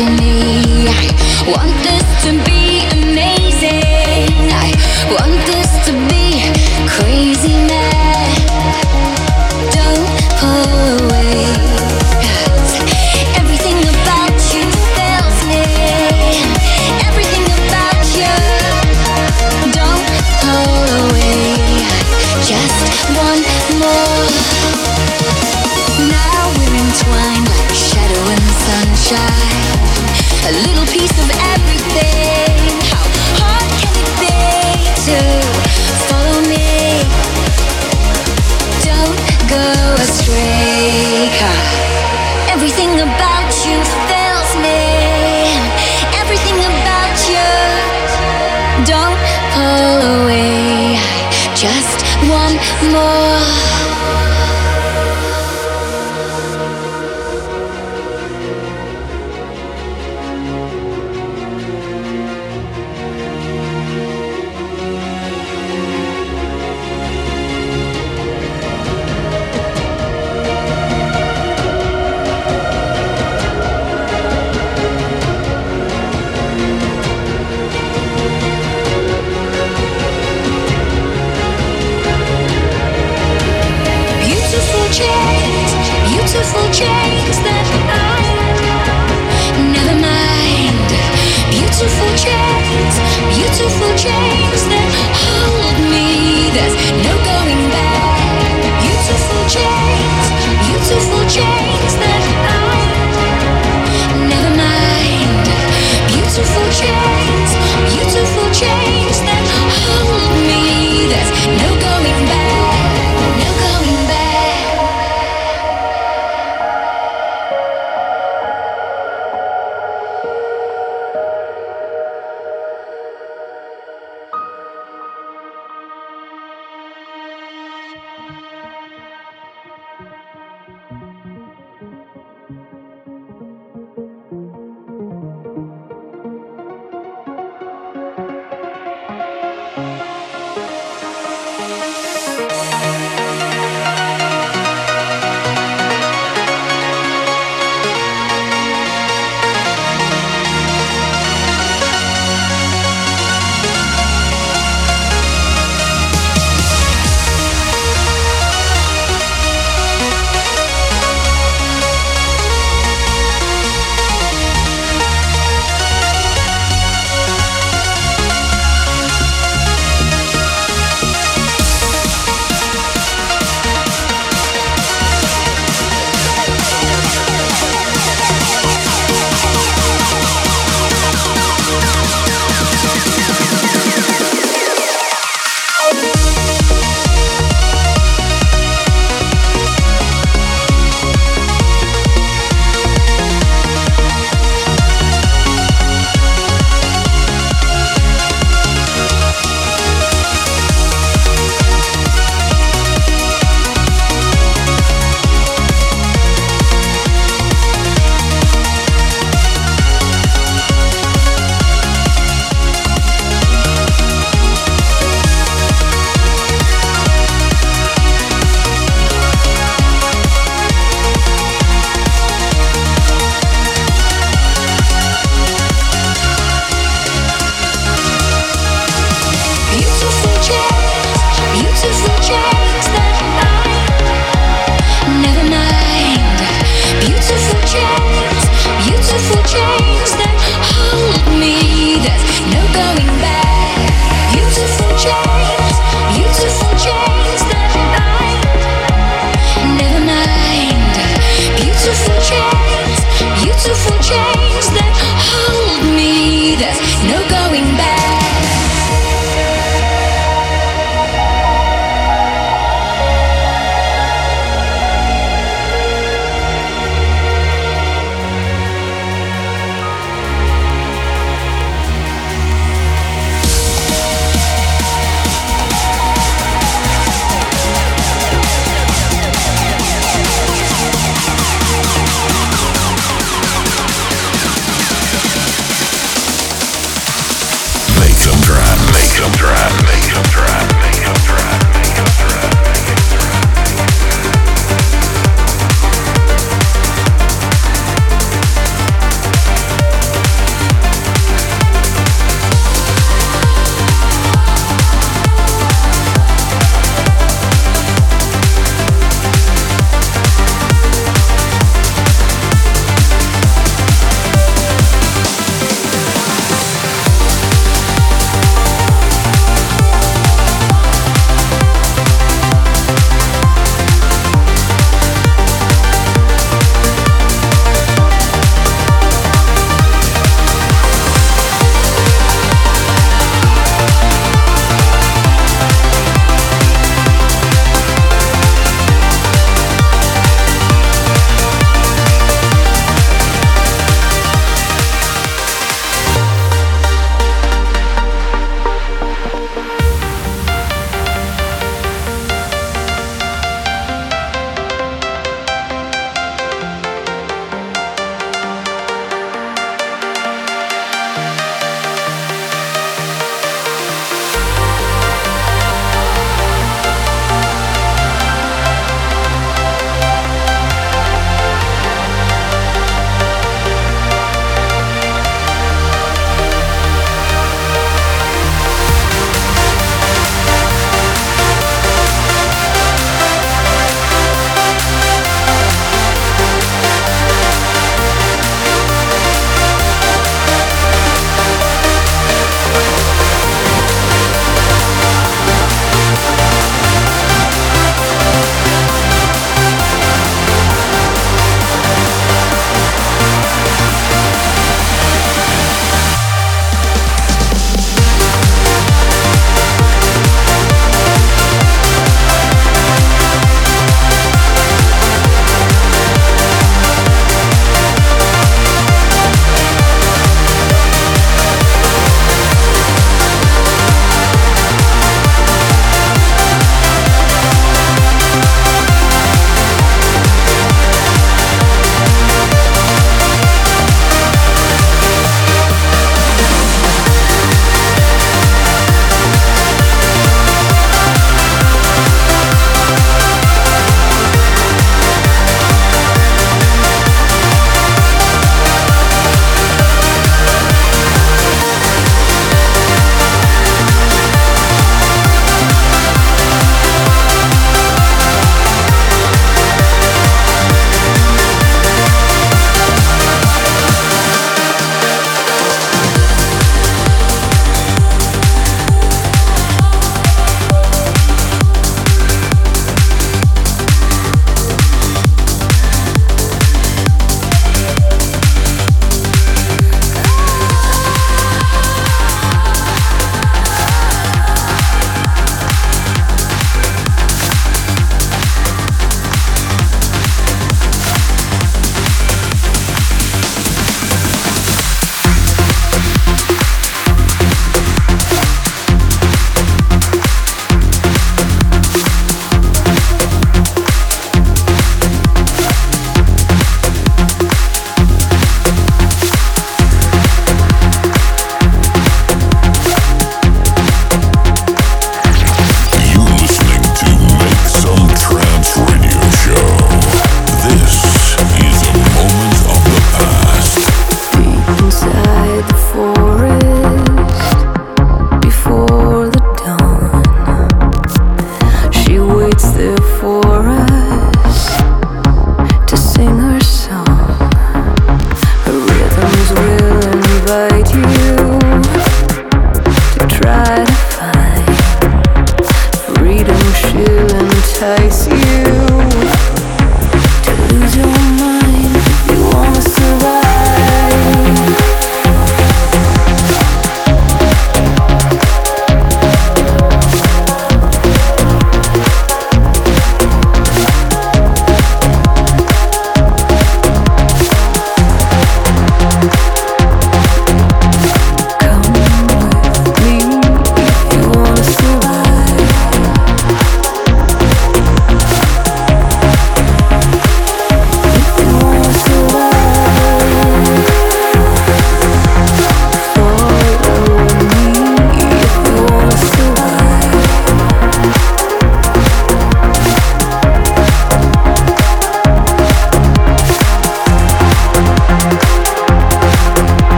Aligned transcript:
I 0.00 1.44
want 1.48 1.97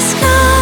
sky 0.00 0.53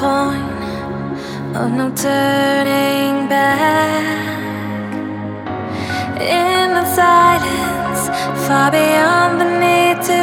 point 0.00 0.62
of 1.60 1.70
no 1.72 1.86
turning 1.94 3.28
back. 3.28 4.40
In 6.18 6.66
the 6.78 6.86
silence, 7.00 8.02
far 8.46 8.70
beyond 8.70 9.40
the 9.42 9.50
need 9.64 9.98
to 10.12 10.20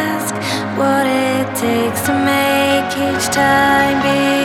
ask 0.00 0.34
what 0.80 1.04
it 1.06 1.46
takes 1.54 2.00
to 2.06 2.14
make 2.32 2.90
each 3.08 3.26
time 3.26 3.98
be 4.06 4.39